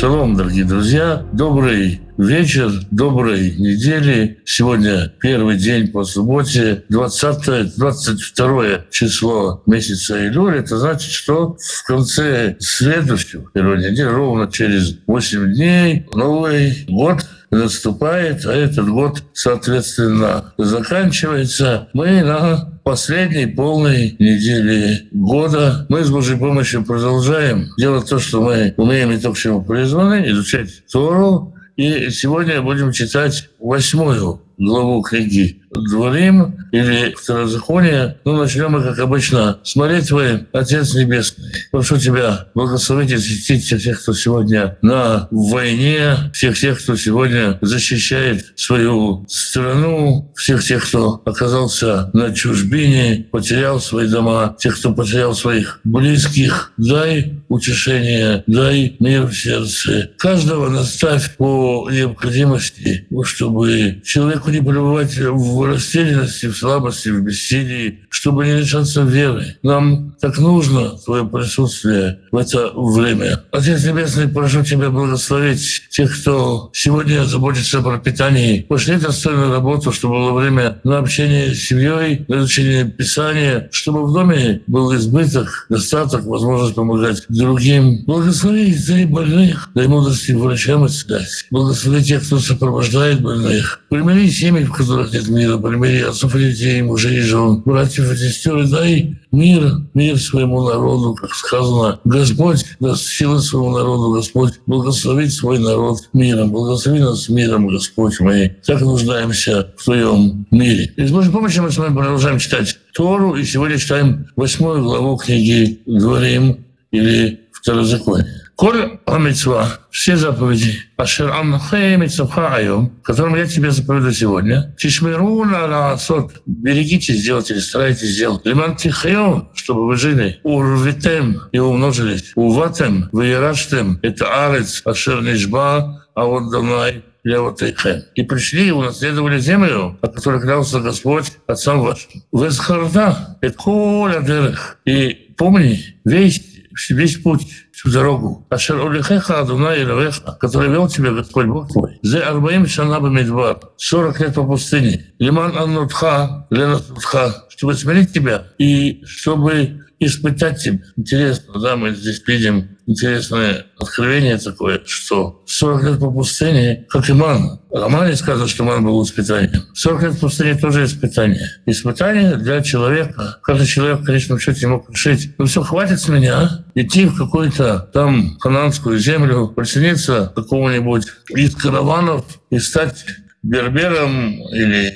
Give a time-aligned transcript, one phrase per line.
[0.00, 1.26] Шалом, дорогие друзья.
[1.30, 4.40] Добрый вечер, доброй недели.
[4.46, 10.56] Сегодня первый день по субботе, 20 22 число месяца Илюль.
[10.56, 18.46] Это значит, что в конце следующего первой недели, ровно через 8 дней, Новый год наступает,
[18.46, 21.88] а этот год, соответственно, заканчивается.
[21.92, 25.86] Мы на последней полной неделе года.
[25.88, 30.28] Мы с Божьей помощью продолжаем делать то, что мы умеем и то, к чему призваны,
[30.30, 31.54] изучать Тору.
[31.76, 38.18] И сегодня будем читать восьмую главу книги Дворим или Второзаконие.
[38.24, 41.52] Ну, начнем мы, как обычно, с молитвы «Отец Небесный».
[41.70, 48.52] Прошу Тебя благословить и защитить всех кто сегодня на войне, всех тех, кто сегодня защищает
[48.56, 55.80] свою страну, всех тех, кто оказался на чужбине, потерял свои дома, тех, кто потерял своих
[55.84, 56.72] близких.
[56.76, 60.10] Дай утешение, дай мир в сердце.
[60.18, 68.46] Каждого наставь по необходимости, чтобы человеку не пребывать в растерянности, в слабости, в бессилии, чтобы
[68.46, 69.56] не лишаться веры.
[69.62, 73.42] Нам так нужно Твое присутствие в это время.
[73.52, 78.60] Отец Небесный, прошу Тебя благословить тех, кто сегодня заботится о пропитании.
[78.62, 84.12] Пошли достойную работу, чтобы было время на общение с семьей, на изучение Писания, чтобы в
[84.12, 88.04] доме был избыток, достаток, возможность помогать другим.
[88.06, 91.46] Благослови Ты больных, дай мудрости врачам исцелять.
[91.50, 93.80] Благослови тех, кто сопровождает больных.
[93.88, 98.16] Примири семьи, в которых нет мира, примири отцов и детей, мужей и жен, братьев и
[98.16, 102.00] сестер, и дай мир, мир своему народу, как сказано.
[102.04, 106.50] Господь даст силы своему народу, Господь благословит свой народ миром.
[106.50, 110.92] Благослови нас миром, Господь, мы так нуждаемся в Твоем мире.
[110.96, 115.16] И с Божьей помощью мы с вами продолжаем читать Тору, и сегодня читаем восьмую главу
[115.16, 118.49] книги «Говорим» или «Второзаконие».
[118.60, 125.64] Коль амитсва, все заповеди, ашер амнахе митсвха айом, которым я тебе заповедую сегодня, тишмиру на
[125.64, 128.44] лаасот, берегите сделать или старайтесь сделать.
[128.44, 130.40] Лиман тихайон, чтобы вы жили.
[130.42, 132.32] Урвитем и умножились.
[132.34, 138.02] Уватем, выираштем, это арец, ашер нишба, а вот давнай Левотейхем.
[138.14, 142.10] И пришли и унаследовали землю, о которой клялся Господь отцам вашим.
[142.30, 144.54] Весхарда, это коля
[144.84, 146.49] И помни весь
[146.88, 148.46] весь путь, всю дорогу.
[148.50, 151.98] Ашер улихеха Адуна Илавеха, который вел тебя Господь Бог твой.
[152.02, 155.12] Зе Арбаим Шана Бамидбар, 40 лет по пустыне.
[155.18, 160.80] Лиман Аннутха, Ленатутха, чтобы смирить тебя и чтобы испытать тебя.
[160.96, 167.60] Интересно, да, мы здесь видим интересное откровение такое, что 40 лет по пустыне, как Иман.
[167.70, 169.62] В романе сказано, что Иман был испытанием.
[169.74, 171.48] 40 лет по пустыне тоже испытание.
[171.66, 173.38] Испытание для человека.
[173.42, 177.90] Каждый человек в конечном счете мог решить, ну все, хватит с меня идти в какую-то
[177.92, 183.04] там хананскую землю, присоединиться к какому-нибудь из караванов и стать
[183.42, 184.94] бербером или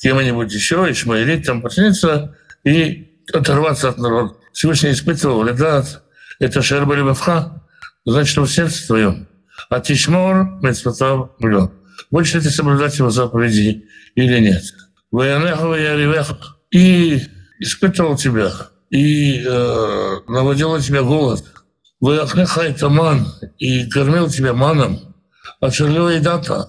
[0.00, 4.34] кем-нибудь еще, ишмаилит, там присоединиться и оторваться от народа.
[4.52, 6.02] Всевышний испытывал Ледат,
[6.38, 7.62] это Шерба Лебавха,
[8.04, 9.28] значит, в сердце твоем.
[9.68, 11.70] А Тишмор Мецватав Млё.
[12.10, 14.62] Больше ты соблюдать его заповеди или нет.
[15.10, 16.26] Воянехова я.
[16.70, 17.22] И
[17.60, 18.50] испытывал тебя,
[18.90, 21.44] и э, наводил на тебя голод.
[22.00, 23.26] Вояхнеха и таман,
[23.58, 25.14] и кормил тебя маном.
[25.60, 26.68] А и дата,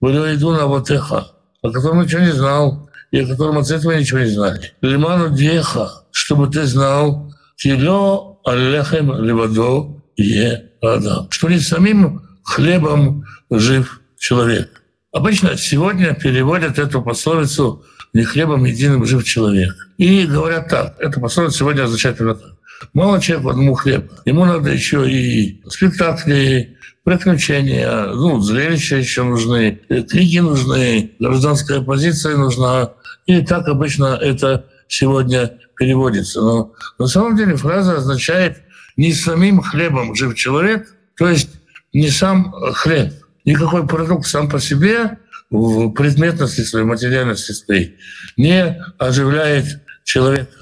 [0.00, 1.26] иду на ватеха,
[1.62, 4.72] о котором ничего не знал, и о котором от этого ничего не знали.
[4.80, 14.00] Лиману Деха, чтобы ты знал, кило аллехем левадо е адам, что не самим хлебом жив
[14.18, 14.82] человек.
[15.12, 19.74] Обычно сегодня переводят эту пословицу «не хлебом единым жив человек».
[19.98, 22.52] И говорят так, эта пословица сегодня означает именно так.
[22.92, 24.08] Мало человеку одному хлеба.
[24.24, 32.92] Ему надо еще и спектакли, приключения, ну, зрелища еще нужны, книги нужны, гражданская позиция нужна,
[33.26, 36.42] и так обычно это сегодня переводится.
[36.42, 38.58] Но на самом деле фраза означает
[38.98, 41.48] «не самим хлебом жив человек», то есть
[41.94, 43.14] не сам хлеб.
[43.46, 45.16] Никакой продукт сам по себе
[45.48, 47.96] в предметности своей, материальности своей
[48.36, 50.52] не оживляет человека.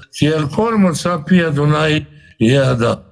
[1.51, 2.07] Дунай
[2.37, 3.03] и Адам.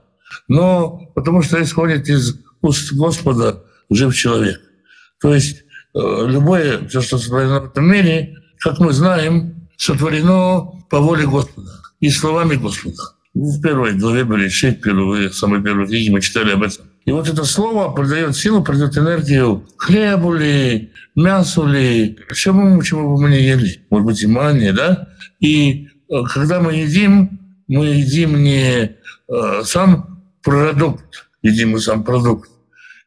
[0.48, 4.62] Но потому что исходит из уст Господа жив человек.
[5.20, 5.64] То есть
[5.94, 11.77] э, любое, все, что сотворено в этом мире, как мы знаем, сотворено по воле Господа
[12.00, 13.18] и словами Господа.
[13.34, 16.86] В первой главе были шесть первые, самые первые книги, мы читали об этом.
[17.06, 23.22] И вот это слово придает силу, придает энергию хлебу ли, мясу ли, чему, чему бы
[23.22, 23.86] мы не ели.
[23.90, 25.08] Может быть, и мане, да?
[25.40, 28.98] И э, когда мы едим, мы едим не
[29.30, 32.50] э, сам продукт, едим мы сам продукт.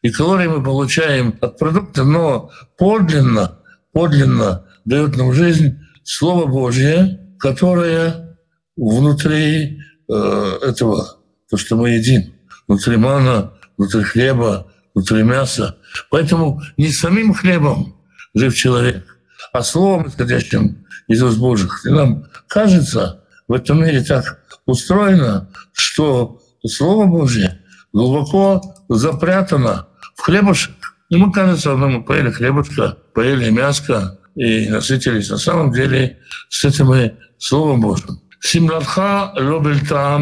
[0.02, 3.58] и калории мы получаем от продукта, но подлинно,
[3.92, 8.29] подлинно дает нам жизнь Слово Божье, которое
[8.76, 11.18] внутри э, этого,
[11.48, 12.32] то, что мы едим,
[12.68, 15.76] внутри мана, внутри хлеба, внутри мяса.
[16.10, 17.96] Поэтому не самим хлебом
[18.34, 19.18] жив человек,
[19.52, 21.84] а словом, исходящим из уст Божьих.
[21.84, 27.60] И нам кажется, в этом мире так устроено, что Слово Божье
[27.92, 30.74] глубоко запрятано в хлебушек.
[31.08, 35.30] И мы, кажется, ну, мы поели хлебушка, поели мяско и насытились.
[35.30, 36.18] На самом деле
[36.48, 38.20] с этим и Словом Божьим.
[38.40, 40.18] Симратха робельта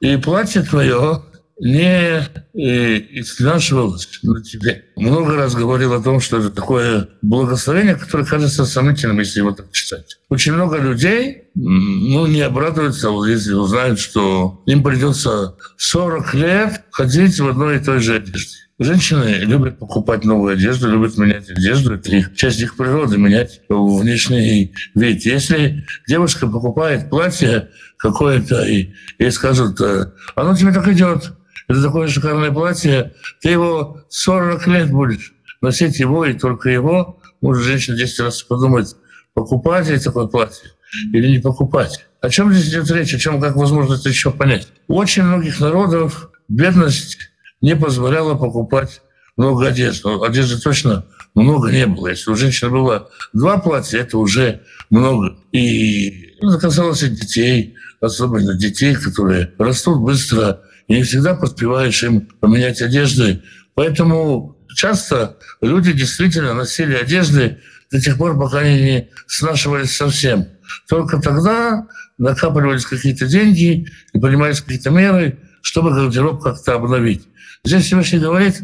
[0.00, 1.22] и платье твое
[1.60, 4.84] не изнашивалось на тебе.
[4.96, 9.70] Много раз говорил о том, что это такое благословение, которое кажется сомнительным, если его так
[9.70, 10.18] читать.
[10.28, 17.48] Очень много людей ну, не обрадуются, если узнают, что им придется 40 лет ходить в
[17.48, 18.56] одной и той же одежде.
[18.82, 21.94] Женщины любят покупать новую одежду, любят менять одежду.
[21.94, 25.24] Это их, часть их природы менять внешний вид.
[25.24, 31.32] Если девушка покупает платье какое-то, и ей скажут, «Э, оно тебе так идет,
[31.68, 37.20] это такое шикарное платье, ты его 40 лет будешь носить его и только его.
[37.40, 38.96] Может, женщина 10 раз подумать,
[39.32, 40.70] покупать ли такое платье
[41.12, 42.04] или не покупать.
[42.20, 44.68] О чем здесь идет речь, о чем, как возможно это еще понять?
[44.88, 47.31] У очень многих народов бедность
[47.62, 49.00] не позволяла покупать
[49.36, 50.08] много одежды.
[50.08, 52.08] Но одежды точно много не было.
[52.08, 55.36] Если у женщины было два платья, это уже много.
[55.52, 62.28] И это касалось и детей, особенно детей, которые растут быстро, и не всегда поспеваешь им
[62.40, 63.42] поменять одежды.
[63.74, 67.58] Поэтому часто люди действительно носили одежды
[67.90, 70.46] до тех пор, пока они не снашивались совсем.
[70.88, 71.86] Только тогда
[72.18, 77.26] накапливались какие-то деньги и принимались какие-то меры, чтобы гардероб как-то обновить.
[77.64, 78.62] Здесь Всевышний говорит,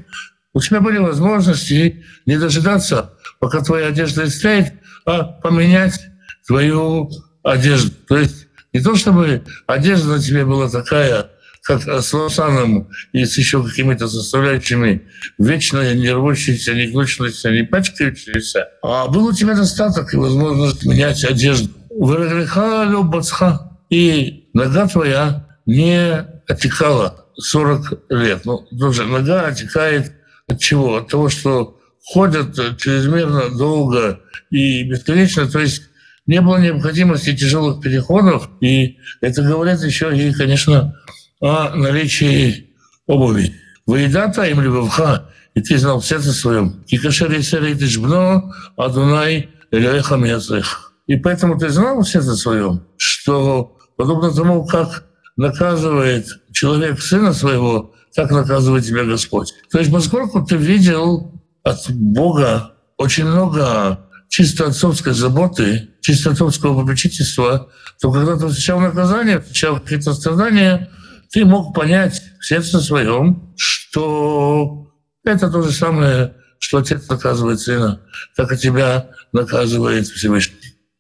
[0.53, 4.75] у тебя были возможности не дожидаться, пока твоя одежда истлеет,
[5.07, 6.01] а поменять
[6.47, 7.11] твою
[7.43, 7.93] одежду.
[8.09, 11.31] То есть не то, чтобы одежда на тебе была такая,
[11.63, 15.03] как с лосаном и с еще какими-то составляющими
[15.39, 18.69] вечно не рвущиеся, не гнущиеся, не пачкающиеся.
[18.83, 21.71] А был у тебя достаток и возможность менять одежду.
[23.91, 28.45] И нога твоя не отекала 40 лет.
[28.45, 30.13] Ну, тоже нога отекает
[30.49, 30.97] от чего?
[30.97, 35.47] От того, что ходят чрезмерно долго и бесконечно.
[35.49, 35.83] То есть
[36.27, 38.49] не было необходимости тяжелых переходов.
[38.61, 40.95] И это говорит еще и, конечно,
[41.41, 42.71] о наличии
[43.07, 43.55] обуви.
[43.87, 49.49] Выедата им любовха, и ты знал в сердце своем, и кашер и серый жбно, адунай
[49.71, 50.19] элеха.
[51.07, 55.08] И поэтому ты знал в сердце своем, что подобно тому, как
[55.39, 59.55] наказывает человек сына своего, так наказывает тебя Господь.
[59.71, 61.33] То есть поскольку ты видел
[61.63, 67.71] от Бога очень много чисто отцовской заботы, чисто отцовского попечительства,
[68.01, 70.91] то когда ты встречал наказание, встречал какие-то страдания,
[71.31, 74.91] ты мог понять в сердце своем, что
[75.25, 78.01] это то же самое, что отец наказывает сына,
[78.37, 80.57] так и тебя наказывает Всевышний.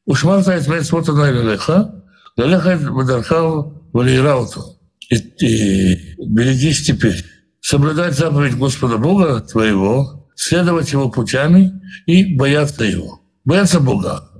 [0.06, 2.05] Ушмарта это мецвота на леха,
[2.37, 4.78] леха бадархав валирауту.
[5.11, 7.25] И, и берегись теперь.
[7.61, 11.73] Соблюдать заповедь Господа Бога твоего, следовать Его путями
[12.07, 13.21] и бояться Его.
[13.45, 14.31] Бояться Бога.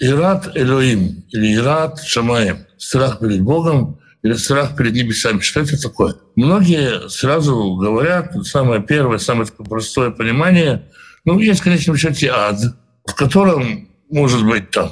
[0.00, 2.66] Ират Элоим или Ират Шамаем.
[2.76, 5.40] Страх перед Богом или страх перед небесами.
[5.40, 6.14] Что это такое?
[6.34, 10.90] Многие сразу говорят, самое первое, самое простое понимание,
[11.24, 12.58] ну, есть, в конечном счете, ад,
[13.06, 14.90] в котором, может быть, там,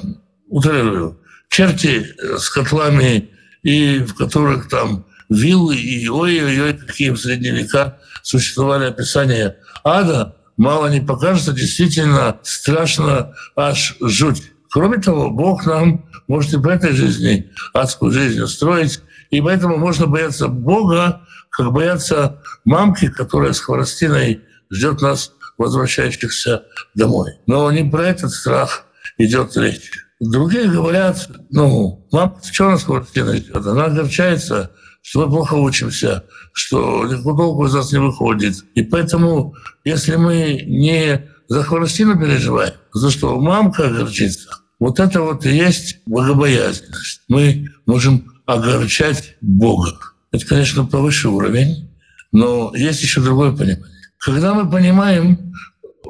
[0.49, 2.07] утрирую, черти
[2.39, 3.32] с котлами,
[3.63, 10.89] и в которых там виллы, и ой-ой-ой, какие в средние века существовали описания ада, мало
[10.89, 14.53] не покажется, действительно страшно аж жуть.
[14.71, 19.01] Кроме того, Бог нам может и в этой жизни адскую жизнь устроить,
[19.31, 26.65] и поэтому можно бояться Бога, как бояться мамки, которая с хворостиной ждет нас, возвращающихся
[26.95, 27.33] домой.
[27.47, 28.87] Но не про этот страх
[29.19, 29.93] идет речь.
[30.31, 33.57] Другие говорят, ну, мамка, что нас хворостиной ждет?
[33.67, 34.71] Она огорчается,
[35.03, 38.55] что мы плохо учимся, что никакого толку из нас не выходит.
[38.77, 44.49] И поэтому, если мы не за хворостину переживаем, за что мамка огорчится,
[44.79, 47.23] вот это вот и есть богобоязненность.
[47.27, 49.91] Мы можем огорчать Бога.
[50.31, 51.91] Это, конечно, повыше уровень,
[52.31, 53.87] но есть еще другое понимание.
[54.19, 55.53] Когда мы понимаем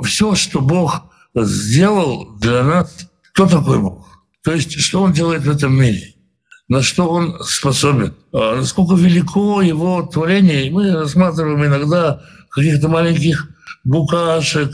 [0.02, 1.04] все, что Бог
[1.34, 4.08] сделал для нас, кто такой Бог?
[4.42, 6.14] То есть, что Он делает в этом мире?
[6.72, 10.66] на что он способен, а насколько велико его творение.
[10.66, 13.46] И мы рассматриваем иногда каких-то маленьких
[13.84, 14.70] букашек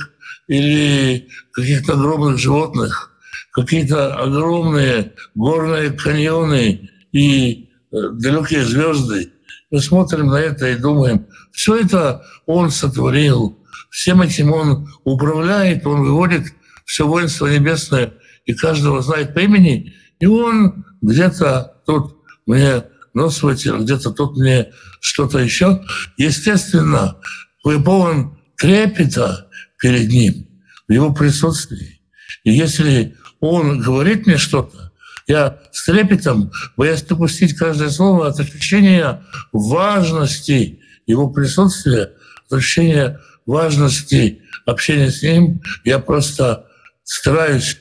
[0.46, 3.10] или каких-то огромных животных,
[3.52, 9.32] какие-то огромные горные каньоны и э, далекие звезды.
[9.72, 13.58] Мы смотрим на это и думаем, все это он сотворил,
[13.90, 16.44] всем этим он управляет, он выводит
[16.84, 18.12] все воинство небесное
[18.48, 24.72] и каждого знает по имени, и он где-то тут мне нос вытер, где-то тут мне
[25.00, 25.82] что-то еще.
[26.16, 27.18] Естественно,
[27.62, 30.48] вы полон трепета перед ним,
[30.88, 32.00] в его присутствии.
[32.42, 34.92] И если он говорит мне что-то,
[35.26, 42.12] я с трепетом, боясь допустить каждое слово от ощущения важности его присутствия,
[42.46, 46.64] от ощущения важности общения с ним, я просто
[47.04, 47.76] стараюсь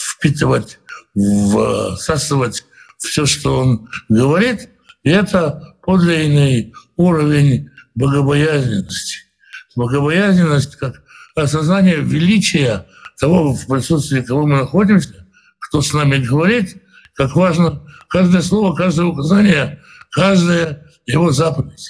[0.00, 0.78] впитывать,
[1.96, 2.64] всасывать
[2.98, 4.70] все, что он говорит,
[5.02, 9.18] и это подлинный уровень богобоязненности.
[9.76, 11.02] Богобоязненность как
[11.34, 12.86] осознание величия
[13.18, 15.26] того, в присутствии кого мы находимся,
[15.58, 16.82] кто с нами говорит,
[17.14, 19.80] как важно каждое слово, каждое указание,
[20.10, 21.86] каждая его заповедь.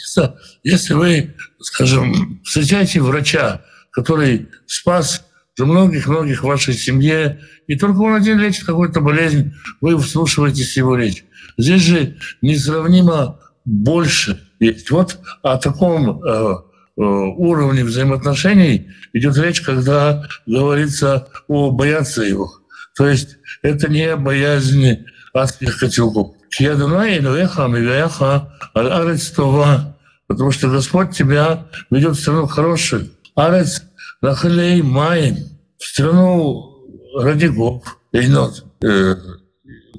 [0.62, 5.24] Если вы, скажем, встречаете врача, который спас
[5.60, 9.52] за многих-многих в вашей семье, и только он один лечит какую-то болезнь,
[9.82, 11.22] вы вслушиваетесь его речь.
[11.58, 14.90] Здесь же несравнимо больше есть.
[14.90, 16.54] Вот о таком э,
[16.96, 22.50] э, уровне взаимоотношений идет речь, когда говорится о бояться его.
[22.96, 26.36] То есть это не боязнь адских котелков.
[30.26, 33.10] Потому что Господь тебя ведет в страну хорошую.
[33.34, 33.82] Арец
[34.20, 35.36] Нахалей Маем,
[35.78, 36.86] в страну
[37.16, 39.16] родников, инот, э,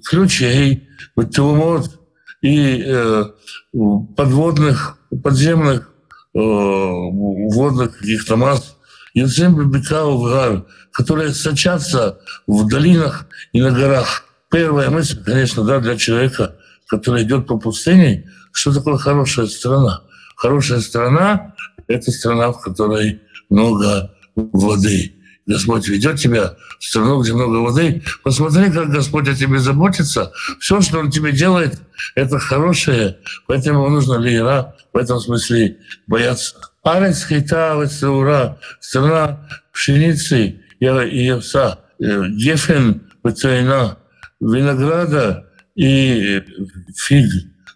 [0.08, 0.88] ключей,
[1.34, 2.00] Тумот
[2.42, 3.25] и э,
[4.16, 5.92] подводных, подземных
[6.34, 8.78] э, водных каких-то масс,
[9.13, 14.25] Юцем Бабикау в которые сочатся в долинах и на горах.
[14.50, 16.56] Первая мысль, конечно, да, для человека,
[16.88, 20.01] который идет по пустыне, что такое хорошая страна?
[20.36, 21.56] Хорошая страна–
[21.88, 25.13] это страна, в которой много воды.
[25.46, 28.01] Господь ведет тебя в страну, где много воды.
[28.24, 30.31] Посмотри, как Господь о тебе заботится.
[30.60, 31.79] Все, что Он тебе делает,
[32.15, 33.17] это хорошее.
[33.48, 35.77] Поэтому нужно лира в этом смысле
[36.08, 36.55] бояться.
[36.84, 43.98] Арец хита ура, страна пшеницы и овса, э, гефен вицайна,
[44.39, 46.41] винограда и
[46.98, 47.29] фиг,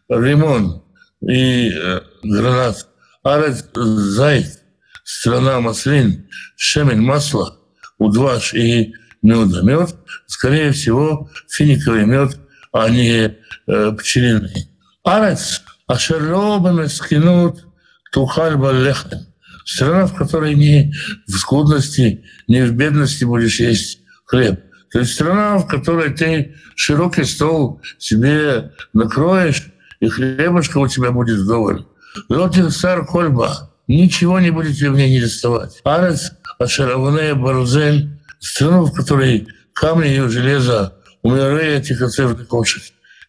[0.09, 0.83] лимон
[1.21, 2.87] и э, гранат.
[3.23, 4.61] Арец зайт,
[5.05, 7.57] страна маслин, шемен, масло,
[7.99, 9.61] удваш и меда.
[9.61, 9.95] Мед,
[10.25, 12.37] скорее всего, финиковый мед,
[12.73, 14.69] а не э, пчелиный.
[15.03, 17.65] Арец, ашерло скинут
[18.11, 19.27] тухаль балехем.
[19.63, 20.93] Страна, в которой ни
[21.27, 24.59] в скудности, ни в бедности будешь есть хлеб.
[24.91, 29.67] То есть страна, в которой ты широкий стол себе накроешь,
[29.99, 31.85] и хлебушка у тебя будет вдоволь.
[32.29, 35.79] Лотин сар кольба ничего не будете в ней не доставать.
[35.83, 42.83] Арец, Ашараване, Барузель, страну, в которой камни ее железа, умирая тихоцевный кошек.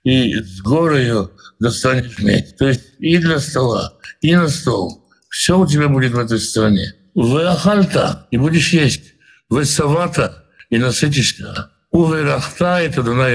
[0.05, 2.57] И с горы ее достанешь медь.
[2.57, 5.05] То есть и для стола, и на стол.
[5.31, 6.95] Все у тебя будет в этой стране.
[7.15, 9.15] В Ахальта, и будешь есть.
[9.49, 11.71] В Савата, и насытишься.
[11.91, 13.29] Уверахта и Тадуна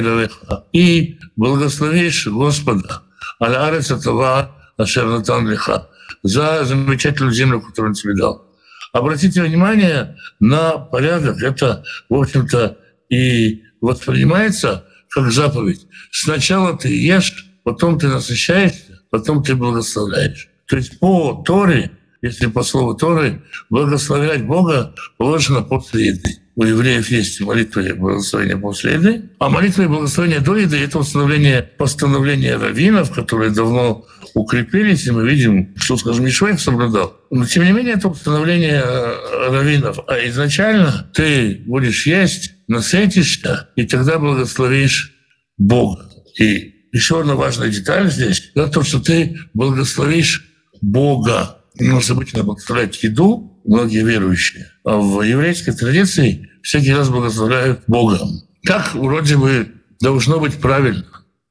[0.71, 3.01] и благословишь Господа.
[3.41, 5.89] Аль-Арец Атава Ашер Натан Лиха
[6.23, 8.45] за замечательную землю, которую он тебе дал.
[8.93, 11.41] Обратите внимание на порядок.
[11.41, 12.77] Это, в общем-то,
[13.09, 15.87] и воспринимается как заповедь.
[16.11, 20.49] Сначала ты ешь, потом ты насыщаешься, потом ты благословляешь.
[20.67, 26.40] То есть по Торе, если по слову Торы, благословлять Бога положено после еды.
[26.55, 30.99] У евреев есть молитва и благословение после еды, а молитва и благословение до еды– это
[30.99, 37.15] установление постановления раввинов, которые давно укрепились, и мы видим, что, скажем, Ишва их соблюдал.
[37.29, 39.99] Но, тем не менее, это установление э, раввинов.
[40.07, 45.13] А изначально ты будешь есть, насытишься, и тогда благословишь
[45.57, 46.09] Бога.
[46.37, 50.45] И еще одна важная деталь здесь– это то, что ты благословишь
[50.81, 51.59] Бога.
[51.79, 54.71] У нас обычно благословлять еду, многие верующие.
[54.83, 58.41] А в еврейской традиции всякий раз благословляют Богом.
[58.63, 61.05] Так вроде бы должно быть правильно,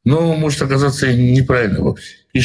[0.04, 2.16] но может оказаться и неправильно вовсе.
[2.32, 2.40] И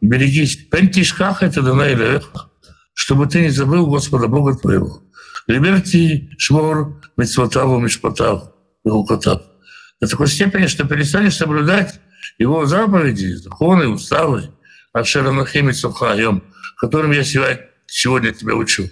[0.00, 2.50] берегись, пентишках это дана илеха,
[2.94, 5.02] чтобы ты не забыл Господа Бога твоего.
[5.46, 8.52] Либерти шмор митцвотаву мишпатав,
[8.84, 9.42] гукотав.
[10.00, 12.00] До такой степени, что перестанешь соблюдать
[12.38, 14.50] его заповеди, законы, уставы,
[14.92, 16.42] Ашеранахим и Сухаем,
[16.76, 18.88] которым я сегодня тебя учу.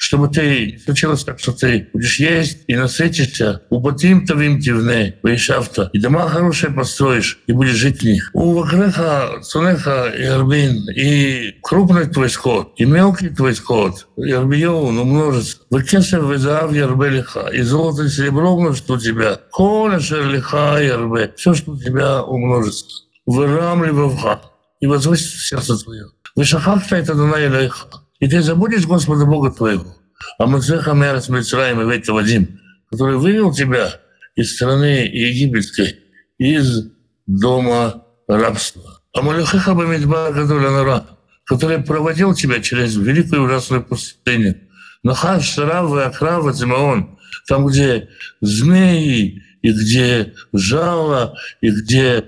[0.00, 5.98] Чтобы ты случилось так, что ты будешь есть и насытишься, употим тавим тивне, вейшафта, и
[5.98, 8.30] дома хорошие построишь, и будешь жить в них.
[8.32, 14.80] У вакреха, цунеха и арбин, и крупный твой скот, и мелкий твой скот, и арбио,
[14.80, 15.58] он умножится.
[15.68, 19.40] Выкесев везав ярбелиха, и золото и серебро умножит у тебя.
[19.50, 23.02] Коля шерлиха ярбе, все, что у тебя умножится.
[23.26, 24.42] Вырамли вавха,
[24.78, 26.06] и возвысится сердце твое.
[26.38, 27.88] Вышахахта это Дунай Илайха.
[28.20, 29.96] И ты забудешь Господа Бога твоего,
[30.38, 34.00] а Мацеха Мерас Мицраим и Ветта Вадим, который вывел тебя
[34.36, 35.98] из страны египетской,
[36.38, 36.92] из
[37.26, 39.00] дома рабства.
[39.16, 41.04] А Малюхеха Бамидба Гадуля
[41.44, 44.60] который проводил тебя через великую ужасную пустыню.
[45.02, 47.18] Нахаш, Сарав и Акрав, Зимаон,
[47.48, 52.26] там, где змеи, и где жало, и где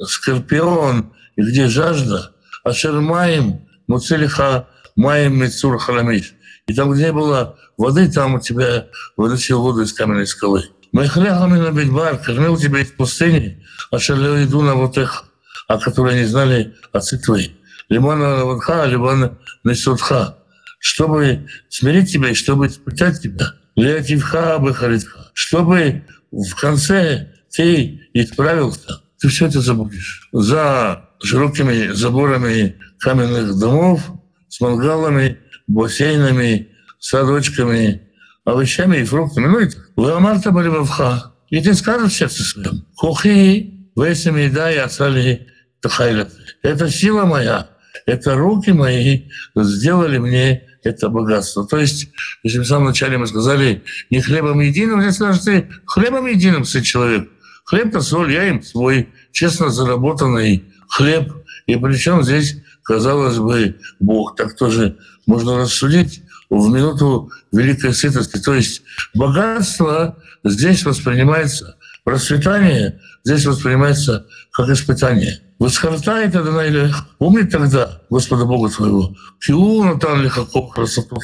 [0.00, 2.36] скорпион, и где жажда,
[2.68, 6.34] а Шермаем, Муцелиха Маем Мецур Харамиш.
[6.66, 10.64] И там, где было воды, там у тебя вытащил воду из каменной скалы.
[10.92, 15.24] Майхляхами на Бедбар, кормил тебя из пустыни, а шалю иду на вот их,
[15.66, 17.48] о которой не знали отцы твои.
[17.88, 20.36] Лимана Ванха, Лимана Несудха,
[20.78, 23.54] чтобы смирить тебя и чтобы испытать тебя.
[23.76, 30.28] Леативха Бахаритха, чтобы в конце ты исправился, ты все это забудешь.
[30.32, 34.02] За широкими заборами каменных домов
[34.48, 38.02] с мангалами, бассейнами, садочками,
[38.44, 39.46] овощами и фруктами.
[39.46, 41.34] Ну и вы амарта были вавха.
[41.50, 45.48] И ты скажешь в сердце своем, хухи, весами да и отцали
[45.80, 46.28] тахайля.
[46.62, 47.70] Это сила моя,
[48.06, 51.66] это руки мои сделали мне это богатство.
[51.66, 52.08] То есть,
[52.42, 57.28] если в самом начале мы сказали, не хлебом единым, здесь скажете, хлебом единым, сын человек.
[57.64, 61.32] Хлеб-то соль, я им свой честно заработанный хлеб.
[61.66, 64.34] И причем здесь казалось бы, Бог.
[64.36, 64.96] Так тоже
[65.26, 68.38] можно рассудить в минуту великой сытости.
[68.38, 68.82] То есть
[69.14, 75.42] богатство здесь воспринимается, процветание здесь воспринимается как испытание.
[75.58, 81.18] Восхартай тогда или помни тогда Господа Бога твоего, Киуна там лихаков красоту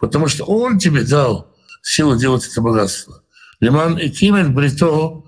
[0.00, 1.52] потому что Он тебе дал
[1.82, 3.22] силу делать это богатство.
[3.58, 5.24] Лиман и кимет брито,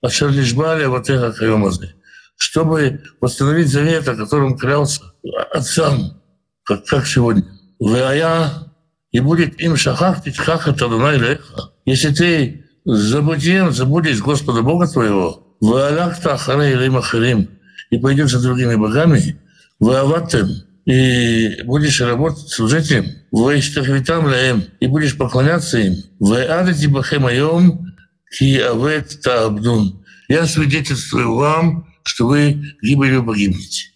[0.00, 1.95] а шарлишбали вот это кайомазы
[2.36, 5.02] чтобы восстановить завет, о котором клялся
[5.52, 6.20] отцам,
[6.64, 7.44] как, как сегодня.
[7.78, 8.66] Вая
[9.12, 11.72] и будет им шахах, тичхах, это леха.
[11.84, 17.48] Если ты забудем, забудешь Господа Бога твоего, ваалахта ахара илим ахарим,
[17.90, 19.40] и пойдешь за другими богами,
[19.80, 20.48] вааватем,
[20.84, 27.94] и будешь работать, служить им, ваиштахвитам лаем, и будешь поклоняться им, ваадати бахем айом,
[28.36, 30.04] ки авет таабдун.
[30.28, 33.90] Я свидетельствую вам, что вы или погибнете.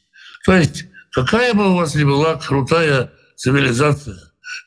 [0.45, 4.19] То есть, какая бы у вас ни была крутая цивилизация,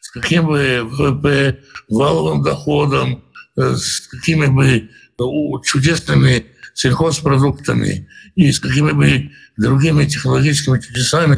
[0.01, 3.23] с каким бы ВВП, валовым доходом,
[3.55, 4.89] э, с какими бы
[5.63, 11.37] чудесными сельхозпродуктами и с какими бы другими технологическими чудесами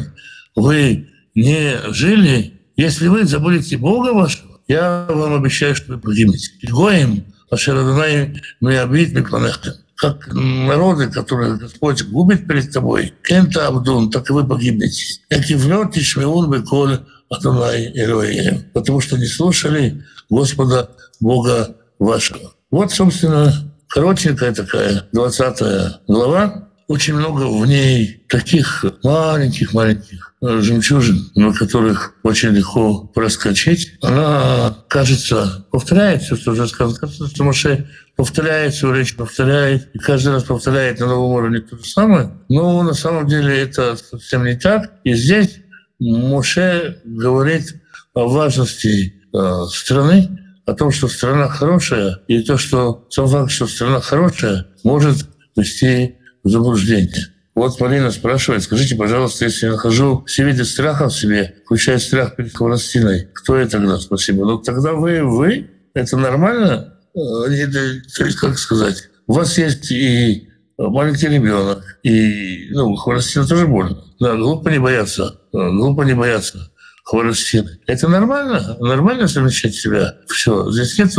[0.54, 6.50] вы не жили, если вы забудете Бога вашего, я вам обещаю, что вы погибнете.
[6.62, 14.32] Гоем, Ашерадонай, Меабит, Мекланехтем как народы, которые Господь губит перед тобой, кем-то Абдун, так и
[14.32, 15.20] вы погибнете.
[15.28, 22.52] Как и влет, и шмеун беколь Адонай Элоим, потому что не слушали Господа Бога вашего.
[22.70, 26.68] Вот, собственно, коротенькая такая 20 глава.
[26.88, 33.94] Очень много в ней таких маленьких-маленьких жемчужин, на которых очень легко проскочить.
[34.02, 36.96] Она, кажется, повторяет все, что уже сказано.
[36.96, 41.76] Кажется, что Моше повторяет всю речь, повторяет, и каждый раз повторяет на новом уровне то
[41.76, 42.30] же самое.
[42.48, 44.92] Но на самом деле это совсем не так.
[45.04, 45.58] И здесь
[46.00, 47.80] Моше говорит
[48.14, 50.28] о важности э, страны,
[50.64, 56.16] о том, что страна хорошая, и то, что сам факт, что страна хорошая, может вести
[56.42, 57.28] в заблуждение.
[57.54, 62.36] Вот Марина спрашивает, скажите, пожалуйста, если я нахожу все виды страха в себе, включая страх
[62.36, 63.98] перед Хворостиной, кто я тогда?
[63.98, 64.44] Спасибо.
[64.44, 66.95] Ну тогда вы, вы, это нормально?
[67.16, 74.04] Э, как сказать, у вас есть и маленький ребенок, и ну, хворостина тоже больно.
[74.20, 76.70] Да, глупо не бояться, глупо не бояться
[77.04, 77.78] хворостины.
[77.86, 80.16] Это нормально, нормально совмещать себя.
[80.26, 81.14] Все, здесь нет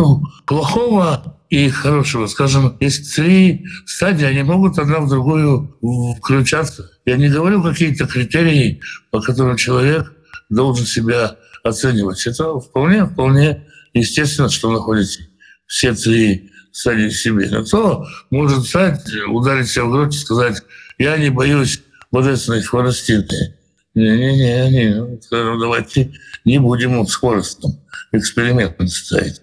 [0.45, 2.27] плохого и хорошего.
[2.27, 5.77] Скажем, есть три стадии, они могут одна в другую
[6.19, 6.91] включаться.
[7.05, 8.81] Я не говорю какие-то критерии,
[9.11, 10.13] по которым человек
[10.49, 12.27] должен себя оценивать.
[12.27, 15.21] Это вполне, вполне естественно, что находится
[15.67, 20.63] все три садись себе, на то может стать, ударить себя в грудь и сказать,
[20.97, 23.55] я не боюсь божественной хворостины.
[23.95, 25.21] Не-не-не, не.
[25.21, 26.13] скажем, давайте
[26.45, 27.79] не будем с хворостом
[28.11, 29.41] эксперимент ставить.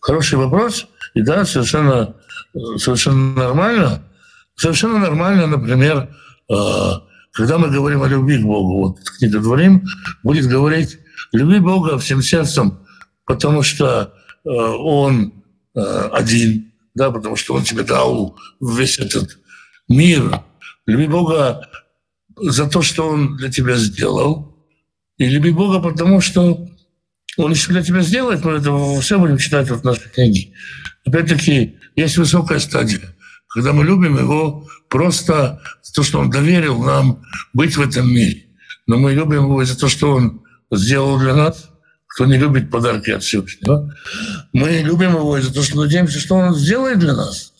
[0.00, 2.14] Хороший вопрос, и да, совершенно,
[2.76, 4.02] совершенно нормально.
[4.56, 6.14] Совершенно нормально, например,
[6.48, 9.84] а, когда мы говорим о любви к Богу, вот книга Дворим
[10.22, 10.98] будет говорить
[11.32, 12.78] «люби Бога всем сердцем,
[13.24, 15.32] потому что э, Он
[15.74, 19.38] э, один, да, потому что Он тебе дал весь этот
[19.88, 20.40] мир.
[20.86, 21.68] Люби Бога
[22.36, 24.56] за то, что Он для тебя сделал,
[25.16, 26.68] и люби Бога, потому что
[27.36, 30.52] Он еще для тебя сделает, мы это все будем читать в нашей книге.
[31.06, 33.16] Опять-таки, есть высокая стадия,
[33.48, 38.46] когда мы любим Его просто за то, что Он доверил нам быть в этом мире.
[38.86, 41.70] Но мы любим Его за то, что Он сделал для нас–
[42.14, 43.92] кто не любит подарки от Всевышнего.
[44.52, 47.52] Мы любим его из-за того, что надеемся, что он сделает для нас.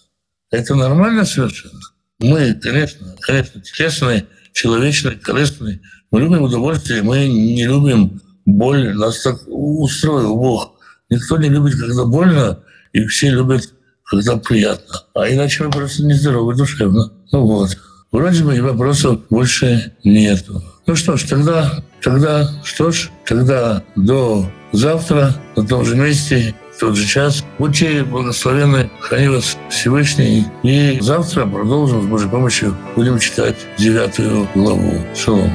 [0.53, 1.81] Это нормально совершенно.
[2.21, 5.81] Мы, конечно, конечно, телесные, человечные, корыстные.
[6.13, 8.95] Мы любим удовольствие, мы не любим боль.
[8.95, 10.79] Нас так устроил Бог.
[11.11, 12.61] Никто не любит, когда больно,
[12.93, 13.69] и все любят,
[14.05, 15.03] когда приятно.
[15.15, 17.13] А иначе мы просто нездоровы душевно.
[17.33, 17.77] Ну вот.
[18.13, 20.63] Вроде бы и вопросов больше нету.
[20.87, 26.81] Ну что ж, тогда, тогда, что ж, тогда до завтра на том же месте, в
[26.81, 27.45] тот же час.
[27.59, 30.47] Будьте благословенны, храни вас Всевышний.
[30.63, 32.77] И завтра продолжим с Божьей помощью.
[32.97, 35.01] Будем читать девятую главу.
[35.15, 35.53] Шалом.